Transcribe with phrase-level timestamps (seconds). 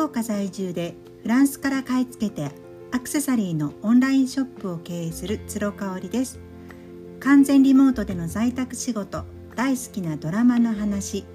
[0.00, 2.52] 福岡在住でフランスから買い付けて
[2.90, 6.40] アクセサリーのオンラインショップを経営する鶴香織です。
[7.20, 9.24] 完全リモートでの在宅仕事
[9.56, 11.26] 大好きなドラマの話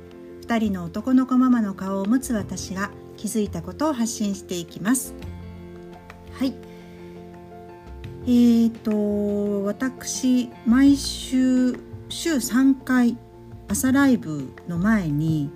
[0.47, 5.13] 2人の男の子ママの顔を持つ私が気づいたことを発信していきます。
[6.33, 6.55] はい。
[8.25, 11.75] えーと私毎週
[12.09, 13.15] 週3回
[13.67, 15.51] 朝ライブの前に、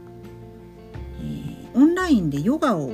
[2.10, 2.92] インでヨガを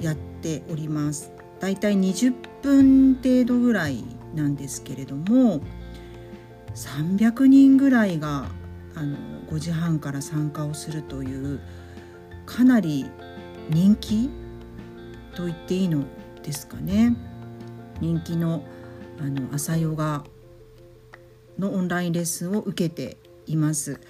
[0.00, 5.60] やっておりますだいたい20分程度ぐらいなんですけれども
[6.74, 8.46] 300人ぐらいが
[8.94, 9.16] あの
[9.48, 11.60] 5時半から参加をするという
[12.46, 13.10] かなり
[13.68, 14.30] 人気
[15.34, 16.04] と言っていいの
[16.42, 17.16] ですかね
[18.00, 18.64] 人気の
[19.20, 20.24] あの朝ヨガ
[21.58, 24.00] のオンラインレッスンを受けています。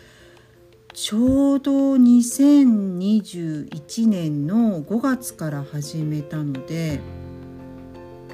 [1.02, 7.00] ちょうど2021年の5月から始めたので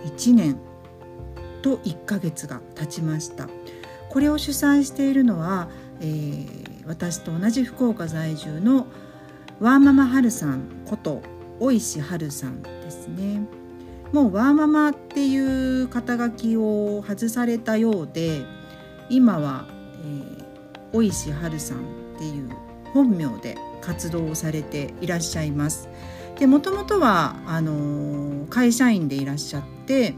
[0.05, 0.59] 1年
[1.63, 3.49] と1ヶ月が経ちました。
[4.11, 5.69] これを主催しているのは、
[6.01, 8.89] えー、私と同じ福岡在住の
[9.61, 11.23] ワーママハルさんこと
[11.61, 13.47] 大石春さんですね。
[14.13, 18.43] もうワーママっていう肩書きを外されたようで
[19.09, 19.69] 今は、
[20.03, 20.45] えー、
[20.93, 22.51] 大石春さんっていう
[22.93, 25.89] 本名で活動をされていらっしゃいます。
[26.39, 30.15] でもともとはあの会社員でいらっしゃって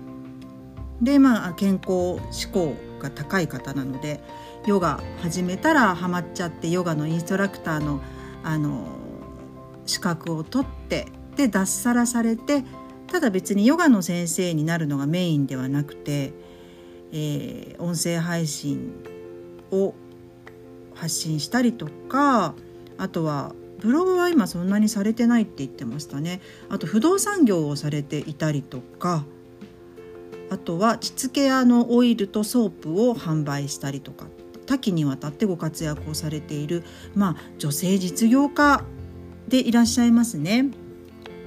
[1.00, 4.20] でまあ健康志向が高い方なので
[4.66, 8.00] ヨガ始めたらハマっちゃってヨガのインストラクターの
[8.42, 8.86] あの
[9.86, 12.64] 資格を取ってで脱サラされて
[13.06, 16.32] ただ別にヨガの先生になるのがメインではなくて、
[17.12, 18.92] えー、音声配信
[19.70, 19.94] を
[20.98, 22.54] 発信したりとか
[22.98, 29.24] あとはブログは今そんなにされてないって言ってましたねあと不動産業をされていたりとか
[30.50, 34.26] あとは膣ケアのオイルとソープを販売したりとか
[34.66, 36.84] 多岐にわたってご活躍をされている、
[37.14, 38.84] まあ、女性実業家
[39.46, 40.66] でいらっしゃいますね。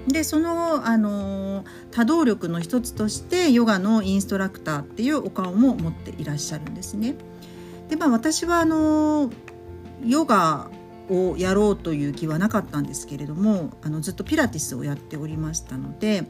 [0.07, 7.15] でその、あの多動力の一つとしてヨガのインストラクターっていうお顔も持っていらっしゃるんですね。
[7.91, 9.29] でまあ私はあの
[10.05, 10.71] ヨガ
[11.09, 16.23] をやろうという気はなかったんですけれどもあのずっとピラティスをやっておりましたので、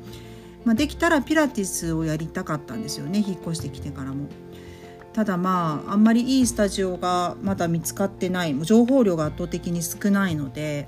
[0.65, 4.27] まあ、できたらピラティスをやりたかったんですよね引っ越してきてからも。
[5.13, 10.87] ただまああんまりいいスタジオがまだ見つかってない情報量が圧倒的に少ないので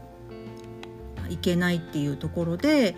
[1.30, 2.96] いけないっていうところで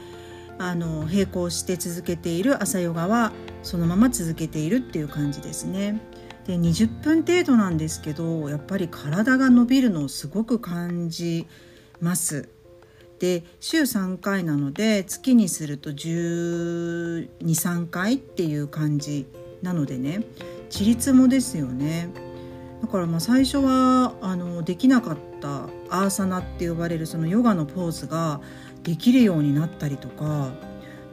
[0.59, 5.99] あの並行して続けている朝ヨガはそのまま続けているっていう感じですね。
[6.45, 11.47] で20分程度なんですけどやっぱり体が伸びるのをすごく感じ
[11.99, 12.49] ます。
[13.19, 19.25] で週3回なので月にすると123回っていう感じ
[19.61, 20.23] なのでね
[20.69, 22.09] 自立もですよね
[22.81, 28.41] だからまあ最初はあのできなかったアーサナって呼ばれるそのヨガのポーズが
[28.83, 30.51] できるようになったりとか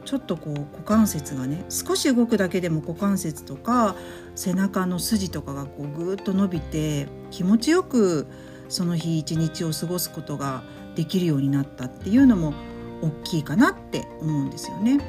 [0.05, 3.95] ちょっとこう股関節がね少し動くだけでも股関節とか
[4.35, 8.27] 背中の筋とかがこうぐーっと伸びて気持ちよく
[8.69, 10.63] その日一日を過ごすことが
[10.95, 12.53] できるようになったっていうのも
[13.01, 14.99] 大きいかなって思うんですよね。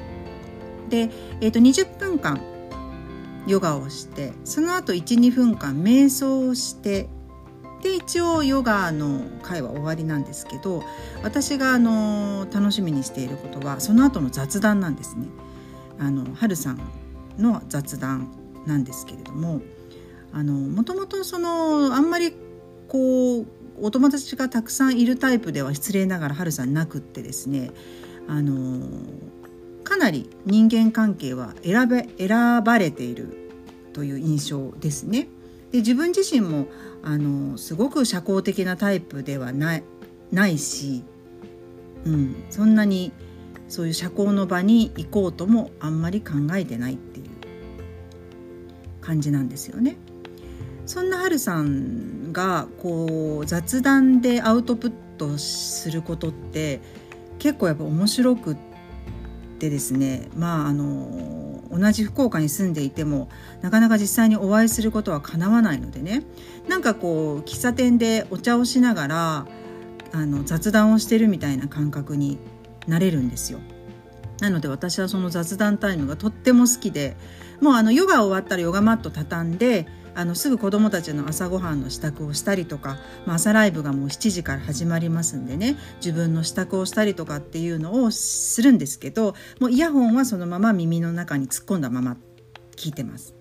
[0.89, 2.41] で、えー、と20分間
[3.47, 7.09] ヨガをしてその後12分間瞑想をして
[7.83, 10.83] で一応ヨガの会は終わりなんですけど
[11.23, 15.27] 私があの楽しみにしていることはその後の雑談なんですね。
[15.99, 16.81] あの春さん
[17.39, 19.61] の雑談なんですけれども
[20.33, 22.35] あのもともとそのあんまり
[22.89, 23.47] こう
[23.81, 27.71] お友達がたくさんいるタイプでは失礼ながら春さんなくってですね
[28.29, 28.89] あの
[29.85, 33.37] かなり人間関係は選べ選ばれている
[33.93, 35.29] という印象ですね。
[35.71, 36.67] で自分自身も
[37.03, 39.85] あのすごく社交的なタイプではない
[40.33, 41.05] ないし、
[42.05, 43.13] うん、そんなに
[43.69, 47.24] そういう社交の場に行こうともあんまり考えてないってい
[49.05, 49.97] 感じなんですよね。
[50.87, 56.81] そんなはるさんがこう雑談でアウトプットすることって
[57.39, 58.57] 結構やっぱ面白くっ
[59.59, 63.29] てですねまああの同じ福岡に住んでいても
[63.63, 66.23] なかなか実際にお会いすることはかなわないのでね
[66.69, 69.47] なんかこう喫茶店でお茶をしながら
[70.13, 72.39] あの雑談をしてるみたいな感覚に
[72.87, 73.61] なれるんですよ。
[74.41, 77.17] なので私はその雑談タイムがとっても好きで
[77.65, 92.19] もうあのヨガ終わったらヨガマット畳んであのすぐ子どもたちの朝ごはんの支度をしたりとか、まあ、朝ライブがもう7時から始まりますんでね自分の支度をしたりとかっていうのをするんですけどもうイヤホンはそのまま耳の中に突っ込んだまま
[92.77, 93.35] 聞いてます。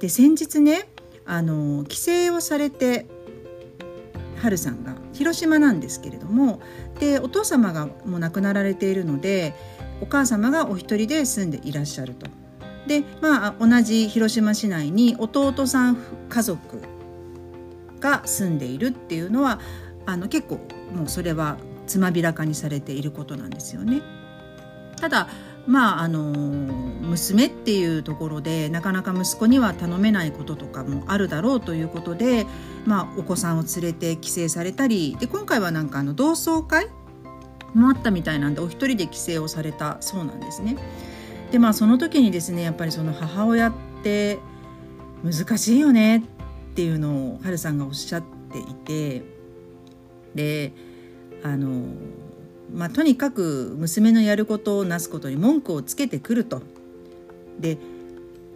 [0.00, 0.90] で先日ね
[1.24, 1.96] あの帰
[2.28, 3.06] 省をされて
[4.36, 6.60] 春さんが広島なんですけれども
[7.00, 9.54] でお父様がもう亡くなられているので
[10.02, 12.43] お母様がお一人で住んでいらっしゃると。
[12.86, 15.96] でまあ同じ広島市内に弟さん
[16.28, 16.82] 家族
[18.00, 19.60] が住んでいるっていうのは
[20.06, 20.60] あの結構
[20.94, 24.02] もうそれはつまびらかにされていることなんですよね。
[25.00, 25.28] ただ
[25.66, 26.20] まああの
[27.02, 32.46] 娘っていうところでなかなか息子には頼めないこととかもあるだろうということで、
[32.84, 36.88] まあ、お子さんを連れて帰省されたりで今回はなんかあの同窓会
[37.74, 40.76] もあったみたいなんでお一人で帰省をされたそうなんですね。
[41.54, 43.72] でまあその時にですねやっぱりその母親っ
[44.02, 44.40] て
[45.22, 46.22] 難しいよねっ
[46.74, 49.22] ていうのをはるさんがおっしゃっていて
[50.34, 50.72] で
[51.44, 51.84] あの
[52.74, 56.60] まあ、とにかく娘のやることをなすことに文句をつけてくると。
[57.60, 57.78] で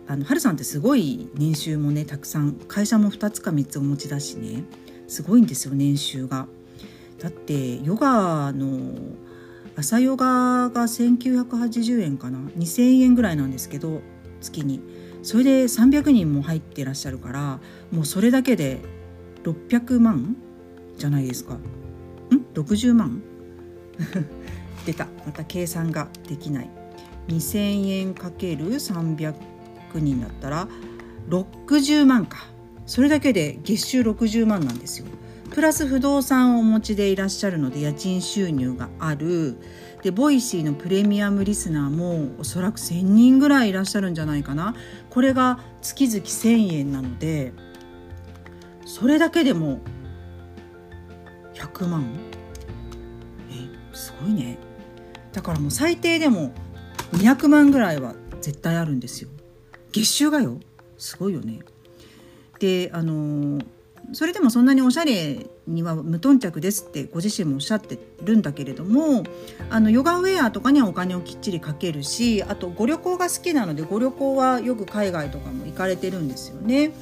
[0.09, 4.65] あの春さんってすごい年収もねたくさん会社も2つか3つお持ちだしね
[5.07, 6.49] すごいんですよ年収が。
[7.21, 8.97] だってヨガの
[9.79, 14.01] 朝ヨガが1980円かな？2,000円ぐらいなんですけど
[14.41, 14.83] 月に。
[15.23, 17.61] それで300人も入ってらっしゃるから
[17.93, 18.81] もうそれだけで
[19.45, 20.37] 600万
[20.97, 21.55] じゃないですか。
[21.55, 21.61] ん
[22.55, 23.23] ？60万？
[24.85, 25.07] 出た。
[25.25, 26.71] また計算ができない。
[27.29, 29.35] 2,000円かける300
[29.95, 30.67] 人だったら
[31.29, 32.49] 60万か。
[32.85, 35.07] それだけで月収60万なんですよ。
[35.51, 39.57] プラス不動産をお持ちでいらっしゃるので家賃収入がある。
[40.03, 44.77] でボイシーのプレミアムリスナーもおそらく1,000人ぐらいいらっしゃるんじゃないかな。
[45.11, 47.53] これが月々1,000円なので
[48.85, 49.81] それだけでも
[51.55, 52.05] 100万。
[53.51, 53.55] え
[53.93, 54.59] すごいね。
[55.33, 56.53] だからもう最低でも
[57.13, 59.31] 200万ぐらいは絶対あるんですよ。
[59.91, 60.61] 月収がよ。
[60.97, 61.61] すごいよね。
[62.61, 63.61] であの
[64.13, 69.23] それでもそんなにおしゃれには無頓着ですってご自身もおっしゃってるんだけれども
[69.69, 76.93] あのヨガウェアとかにはお金をきっちりかけるしあとご旅行が好きなのでご旅行はよく海外とかも行かれてるんですよね。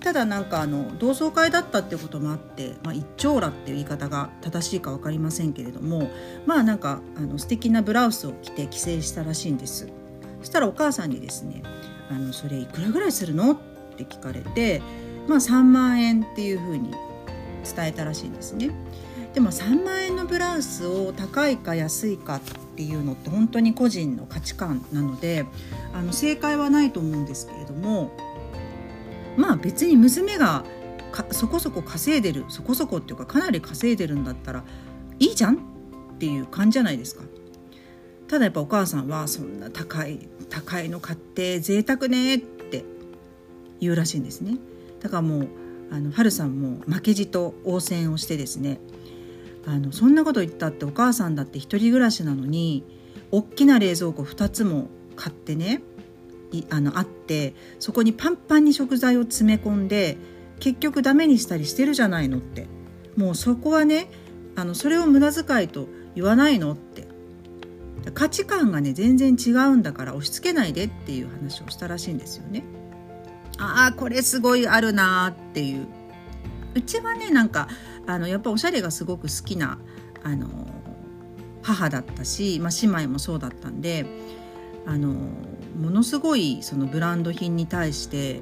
[0.00, 6.10] ただなんかあの同窓会だったってこともあって、まあ、一長羅っていう言い方が正しいか分かりませんけれども
[6.46, 9.88] まあなんかあの素敵なブラウスを着て帰省したらしいんです
[10.40, 11.62] そしたらお母さんにですね
[12.10, 13.56] 「あのそれいくらぐらいするの?」っ
[13.96, 14.80] て聞かれて、
[15.28, 16.90] まあ、3万円っていうふうに
[17.64, 18.70] 伝えたらしいんですね。
[19.34, 22.40] でも3万円のブラウスを高いか安いかっ
[22.76, 25.46] ていうのって本当に個人の価値観なので
[25.92, 28.10] あの正解はないと思うんですけれども
[29.36, 30.64] まあ別に娘が
[31.30, 34.64] そこそこ稼いでるそこそこっていうかかなり稼いでるんだったら
[35.20, 35.58] いいじゃんっ
[36.18, 37.22] ていう感じじゃないですか。
[38.26, 42.84] ただやっぱお母さんはそんな高い高いの買って贅沢ねって
[43.80, 44.56] 言うらしいんですね。
[45.00, 45.48] だからもう
[45.90, 48.80] あの春さんも負けじと応戦をしてですね
[49.66, 52.84] あのそんなこと言ったってお母さんだって一人暮らしなのに
[53.30, 55.82] 大きな冷蔵庫2つも買ってね
[56.70, 60.16] あのあってそこにパンパンに食材を詰め込んで
[60.58, 62.66] 結局ダメにしたりしてるじゃないのって
[63.16, 64.10] もうそこはね
[64.56, 67.06] あのそれを無駄遣いと言わないのって
[68.14, 72.64] 価値観がね全然違うんだから押し付けないでっていう話をしたらしいんですよね。
[73.60, 75.86] ああこれすごいあるなっていう。
[76.74, 77.68] うちはねなんか
[78.06, 79.78] あのやっぱおしゃれがすごく好きな
[80.22, 80.66] あの
[81.62, 84.06] 母だったし、まあ、姉妹もそうだったんで
[84.86, 88.40] あのものすごいそのブランド品に対して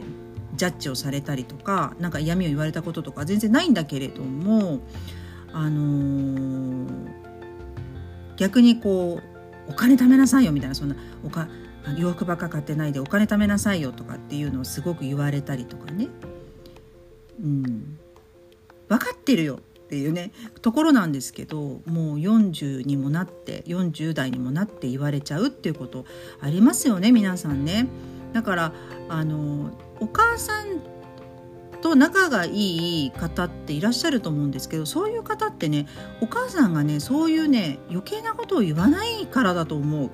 [0.54, 4.80] ジャッジをされたりとか何か嫌味を言われたこととか全然ないんだけれども
[5.52, 6.86] あの、
[8.36, 9.20] 逆にこ
[9.68, 11.48] うお金貯めなさいよみたいなそんなお金
[11.94, 16.08] か洋服ばっか買ってないでお金貯めなさいよとかっていうのをすごく言われたりとかね、
[17.42, 17.98] うん、
[18.88, 21.80] 分かってるよっていうねところなんですけどもう
[22.16, 26.04] 40にもなって40代にもなって言われちゃうっていうこと
[26.40, 27.88] ありますよね皆さんね。
[28.34, 28.72] だから
[29.08, 30.82] あのお母さん
[31.80, 35.86] と仲がいい方っていらっしゃると思うんですけどそういう方ってね
[36.20, 40.10] お母さんがねそういうね余計なことを言わないからだと思う。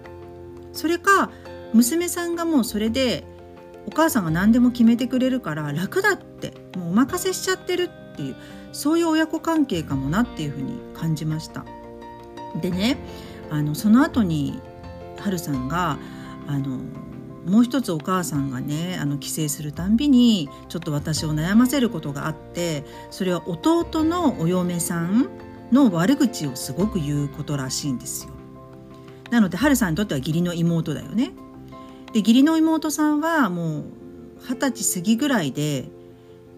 [0.73, 1.31] それか
[1.73, 3.25] 娘さんがもうそれで
[3.87, 8.37] お母さんが何でも決めてくれるから楽だってもうお任せしちゃってるっていう
[8.73, 11.65] そういう親子関係かもなっていうふうに感じました。
[12.61, 12.97] でね
[13.51, 14.61] あのその後に
[15.19, 15.99] はるさんが
[16.47, 16.79] あの
[17.47, 25.29] もう一つお母さんがねあの帰省するたんびにちょっと私を悩ませることがあってそれは弟のお嫁さん
[25.71, 28.33] の悪口をすごく言うことらしいんですよ。
[29.31, 31.33] なので春さんにとっては義理の妹だよね。
[32.15, 33.85] で義理の妹さんはもう
[34.49, 35.89] 二十歳過ぎぐらいで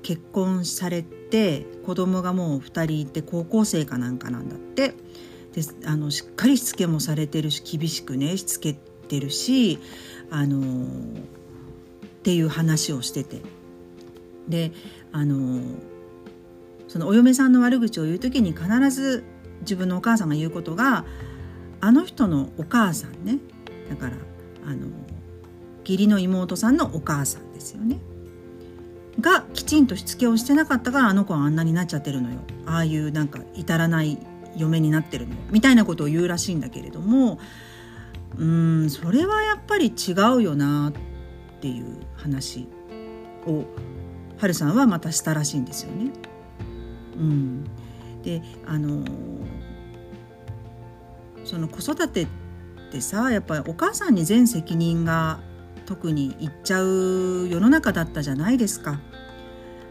[0.02, 4.94] 結婚されて子供がもう2人いて高校生かなんかなんだって。
[5.54, 9.78] であのしっかりしつけもされてるし厳しくねしつけてるし
[10.28, 13.40] あのっていう話をしてて。
[14.48, 14.70] で
[15.10, 15.60] あの
[16.86, 19.24] そのお嫁さんの悪口を言う時に必ず
[19.62, 21.04] 自分のお母さんが言うことが
[21.80, 23.38] あの人のお母さんね。
[23.88, 24.16] だから
[24.66, 24.88] あの
[25.86, 27.98] 義理の妹さんのお母さんですよね。
[29.20, 32.40] がきちんとしつけをしてなかったからあの子はあんなになっちゃってるのよ。
[32.66, 34.18] ああいうなんか至らない
[34.56, 35.40] 嫁になってるのよ。
[35.50, 37.38] みたいなことを言うらしいんだけれども。
[38.38, 42.68] うんそれはやっぱり違うよなっていう話
[43.46, 43.64] を
[44.38, 46.10] はるさんはまたしたらしいんですよね。
[47.16, 47.64] うん、
[48.22, 49.04] であの
[51.44, 52.28] その子育てっ
[52.90, 55.40] てさやっぱりお母さんに全責任が
[55.86, 59.00] 特にいっちゃう世の中だったじゃないですか。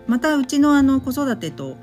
[0.07, 1.77] またうちのあの子育てと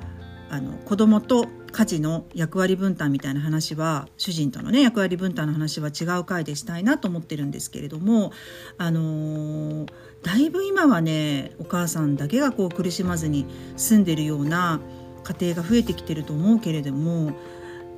[0.49, 8.33] あの子供と家事の役割分担みたいな話は主人とのね役割分担の話は違う回でしたいなと思ってるんですけれども
[8.77, 9.89] あのー、
[10.23, 14.81] だいぶ今はねお母さんだけがこう苦しまずに住んでるような
[15.25, 17.33] 家庭が増えてきてると思うけれども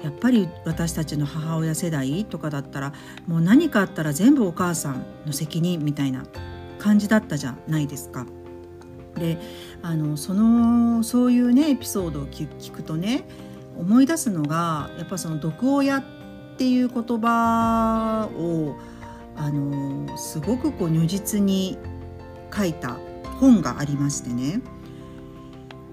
[0.04, 2.92] やっぱり私たちの母親世代とかだったら
[3.26, 6.24] もう何かあったら全部お母さんの責任みたいな
[6.78, 8.26] 感じだったじゃないですか。
[9.14, 9.38] で
[9.80, 13.24] あのそのそういうねエピソードを聞くとね
[13.78, 16.04] 思い出すのがやっぱその毒親っ
[16.58, 18.76] ていう言葉を
[19.36, 21.78] あのすごくこう如実に
[22.54, 22.98] 書いた
[23.40, 24.60] 本がありましてね、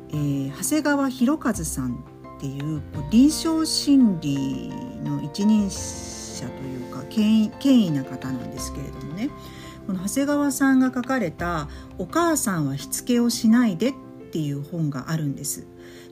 [0.09, 2.10] えー、長谷川博和さん
[2.41, 2.81] っていう
[3.11, 4.71] 臨床心理
[5.03, 9.29] の一人者というか権威な方なんですけれどもね
[9.85, 11.69] この長谷川さんが書かれた
[11.99, 13.93] 「お母さんはしつけをしないで」っ
[14.31, 15.67] ていう本があるんです。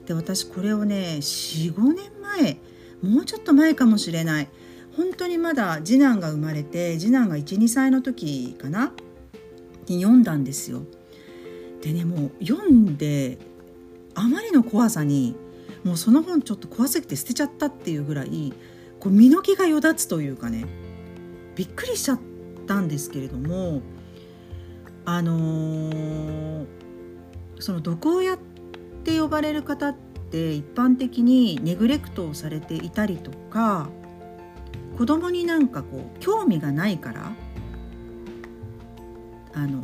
[0.06, 2.60] で私これをね45年前
[3.02, 4.48] もうちょっと前かもしれない
[4.96, 8.92] 本当にまだ次男が生まれて次男が12歳の時かな？
[9.88, 10.84] に読んだんですよ。
[11.82, 13.38] でねもう読んで
[14.14, 15.34] あまりの怖さに
[15.84, 18.52] もうその本ちょっと怖すぎて捨てちゃったっていうぐらい
[18.98, 20.66] こう身の毛がよだつというかね
[21.56, 22.20] びっくりしちゃっ
[22.66, 23.80] たんですけれども
[25.04, 26.66] あのー、
[27.58, 28.38] その毒親っ
[29.04, 29.94] て呼ばれる方っ
[30.30, 33.88] て一般的にネグレクトをされていたりとか
[34.98, 37.32] 子供になんかこう興味がないから
[39.54, 39.82] あの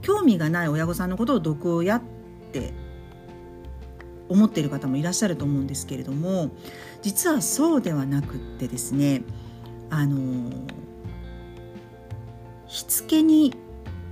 [0.00, 2.02] 興味がない親御さんのことを毒親っ
[2.52, 2.72] て
[4.28, 6.50] 思っている方もいらっしゃると思うんですけれども
[7.02, 9.22] 実はそうではなくってですね
[9.90, 10.50] あの
[12.66, 13.54] しつけに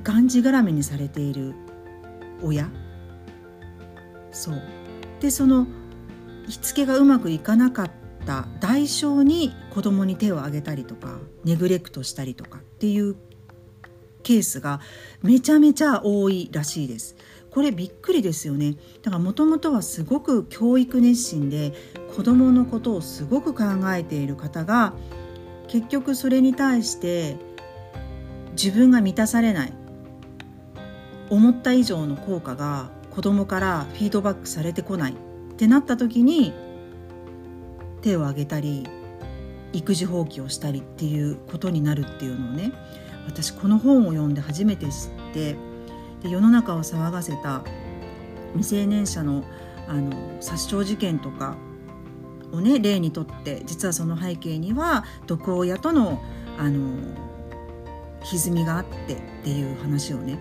[0.02, 1.54] がんじがらめにされている
[2.42, 2.70] 親
[4.30, 4.62] そう
[5.20, 5.66] でその
[6.48, 7.90] しつけがうまくいかなかっ
[8.24, 13.16] た代償に子供に手を挙げたりとかネグレクトしたりとかっていう
[14.22, 14.80] ケースが
[15.22, 17.14] めちゃめちゃ多いらしいです。
[17.56, 18.74] これびっくりですよね。
[19.02, 21.72] だからもともとはすごく教育熱心で
[22.14, 24.92] 子どものことをすごく考えている方が
[25.66, 27.38] 結局それに対して
[28.52, 29.72] 自分が満たされない
[31.30, 35.16] 思った以上の効果が子どもからフィードバックされてこないっ
[35.56, 36.52] てなった時に
[38.02, 38.86] 手を挙げたり
[39.72, 42.72] 育児放棄をしたりっていうことになるっていうのをね
[43.26, 44.92] 私この本を読んで初めて知っ
[45.32, 45.56] て
[46.22, 47.62] で世の中を騒がせた
[48.52, 49.44] 未成年者の
[49.88, 51.56] あの殺傷事件とか
[52.52, 56.20] をね例にとって実はその背景には毒親との
[56.58, 56.90] あの
[58.24, 60.38] 歪みがあってっていう話をね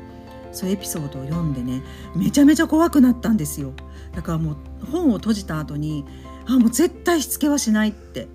[0.51, 1.83] そういうエピソードを読んでね
[2.15, 3.73] めちゃめちゃ怖くなったんですよ
[4.15, 6.05] だからもう本を閉じた後に
[6.47, 8.27] あもう絶対しつけはしないって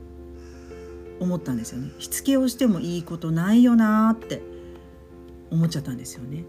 [1.18, 4.42] 思ったんですよねしつけをしてもいいことないよなって
[5.50, 6.44] 思っちゃったんですよね。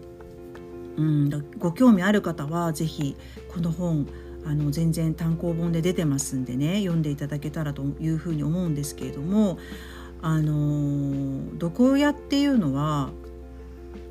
[0.96, 3.16] うん、ご興味ある方は是非
[3.48, 4.06] この本
[4.44, 9.58] あの全然単行本で出てますんでね読んでいただけたらというふうに思うんですけれども
[10.20, 13.10] あの毒親っていうのは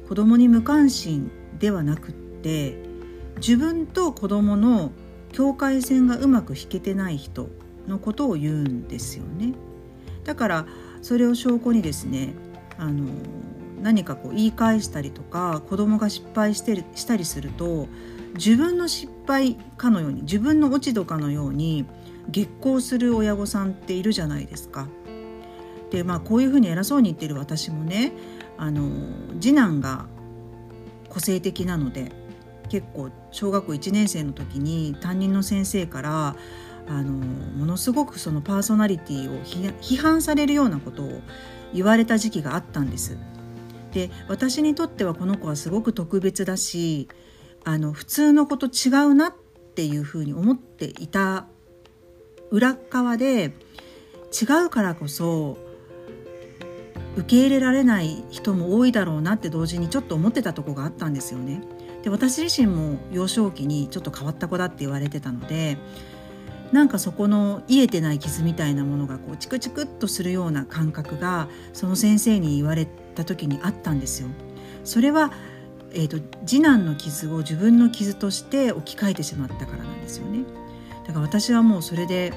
[0.08, 2.76] 子供に無関心ではなくって
[3.38, 4.92] 自分と子供の
[5.32, 7.50] 境界線がうまく引けてない人
[7.88, 9.54] のことを言うんですよね。
[10.24, 10.68] だから
[11.02, 12.34] それを証拠にですね
[12.78, 13.06] あの
[13.82, 17.88] 何かこう言い返したりとか子供が失敗してしたりすると
[18.36, 21.86] 自分の失敗かのように自分の落ち度かのように
[22.30, 24.88] 激高する親御さんっているじゃないですか。
[25.90, 28.14] でまあこういうふうに偉そうに言ってる私もね
[28.58, 28.90] あの
[29.42, 30.06] 次男が
[31.10, 32.12] 個性的なので
[32.70, 36.36] 結構小学校1年生の時に担任の先生から
[36.88, 41.22] あのものすごくそのパーソナリティを批判されるようなことを
[41.74, 43.18] 言われた時期があったんです。
[43.94, 47.08] で私にとってはこの子はすごく特別だし
[47.64, 49.34] あの普通の子と違うなっ
[49.76, 51.46] ていうふうに思っていた
[52.50, 53.54] 裏側で
[54.32, 55.58] 違うからこそ
[57.16, 61.62] 受け入れられない人も多いだろうなって同時にちょっと思ってたとこがあったんですよね。
[62.04, 65.78] で私自身も幼少期にちょっと変わった子だって言われてたので
[66.72, 72.86] なんかそこの癒えてない傷みたいなものがこうチクチクっとするような感覚がその先生に言われ
[73.16, 74.30] た時にあったんですよ。
[74.84, 75.32] それは、
[75.92, 80.46] えーと、次男の傷を自分の傷として置き換えてしまったからなんですよね。
[81.06, 82.34] だから私はもうそれで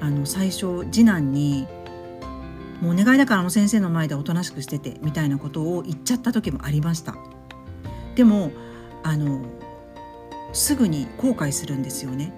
[0.00, 1.66] あの最初次男に
[2.80, 7.16] 「もうお願いだからあの先生の前でおとなしくしてて」みたいなことを言っちゃった時もありました。
[8.14, 8.52] でも
[9.02, 9.42] あの
[10.52, 12.34] すぐに後悔するんですよね。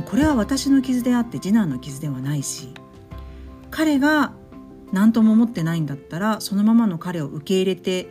[0.00, 2.72] これは私の傷であって次男の傷ではないし
[3.70, 4.32] 彼が
[4.92, 8.08] 何とも思ってないんだったらそのままの彼を受け入れて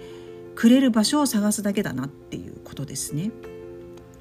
[0.56, 3.32] くれる場所を探すだけだなっていうことですね。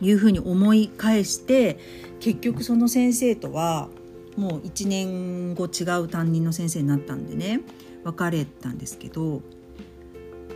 [0.03, 1.79] いうふうに思い返して
[2.21, 3.89] 結局その先生とは
[4.37, 7.61] もう1年後違う担任の先生になったんでね
[8.05, 9.43] 別れたんですけど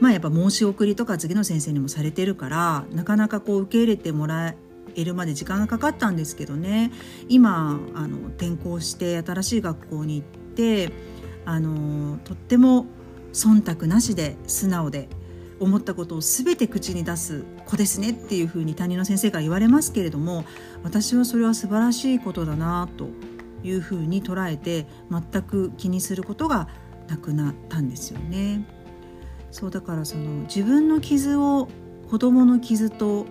[0.00, 4.54] まあやっぱ申し送りとか次の先生にもされてるからなかなかこう受け入れてもら
[4.96, 6.92] えるまで時間がかかったんですけどね
[7.28, 10.92] 今あの転校して新しい学校に行って
[11.44, 12.86] あのとっても
[13.32, 15.08] 忖度なしで素直で
[15.60, 20.44] 思ったことを全て口に出す子ですねっていうふうに担任の先生から言われますけれども
[20.82, 23.08] 私はそれは素晴らしいことだなと
[23.62, 26.68] いうふうに捉えて全く気にすることが
[27.08, 28.66] なくなったんですよね。
[29.50, 31.68] そうだからその自分の傷を
[32.10, 33.26] 子供の傷と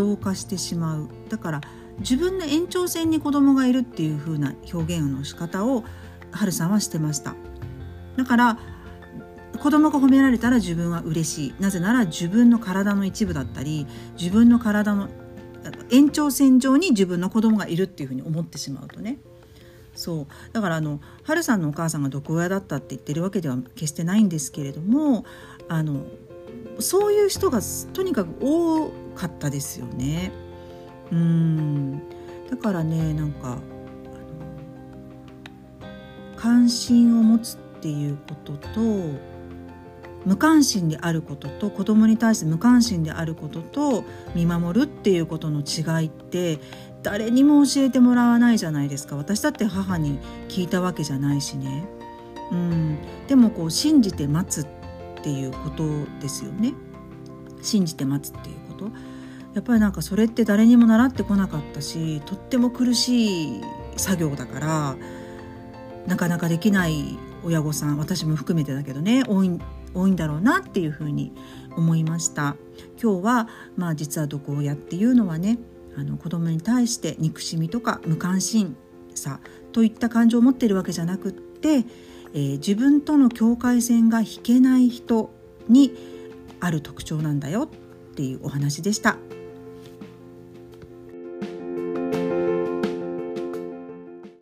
[0.00, 1.08] 同化してしまう。
[1.28, 1.60] だから
[1.98, 5.84] 自分の延長線に子供がいるっていう風な表現の仕方を
[6.32, 7.34] はるさんはしてました。
[8.16, 8.58] だから
[9.58, 11.54] 子供が褒められたら自分は嬉しい。
[11.60, 13.86] なぜなら自分の体の一部だったり
[14.18, 15.10] 自分の体の
[15.90, 19.18] 延長線上に自分の子供がいるっていうふうに思ってしまうとね。
[19.94, 20.26] そう。
[20.54, 25.26] だからあの春さんのお母さんが毒親だったって言ってるわけでは決してないんですけれども
[25.68, 26.06] あの
[26.78, 27.60] そういう人が
[27.92, 30.32] とにかく多かったですよね。
[31.12, 32.02] うん
[32.50, 33.58] だからねなんか
[36.36, 38.80] 関心を持つっていうことと
[40.24, 46.58] 無関心であることと子供に対して無関心であることと見守るっていうことの違いって
[47.02, 50.18] 誰にも教えてもらわないじゃないですか私だって母に
[50.48, 51.84] 聞いたわけじゃないしね。
[52.52, 54.66] うん、でもこう信じて待つっ
[55.22, 55.84] ていうこと
[56.20, 56.74] ですよね。
[57.62, 59.20] 信じて待つっていうこと。
[59.54, 63.60] やっぱりなんかそれって誰にも習ってこなかったしとっても苦しい
[63.96, 64.96] 作業だから
[66.06, 69.50] なかなかできない親御さん私も含めてだけどね多い
[69.92, 71.32] 多いんだろうなっていうふうに
[71.76, 72.56] 思いました。
[73.02, 75.58] 今日はまあ実は毒親っていうのはね
[75.96, 78.76] あの子供に対して憎しみとか無関心
[79.14, 79.40] さ
[79.72, 81.84] といった感情を持ってるわけじゃなくって、
[82.34, 85.30] えー、自分との境界線が引けない人
[85.68, 85.92] に
[86.60, 87.68] ある特徴なんだよ。
[88.10, 89.16] っていうお話でした。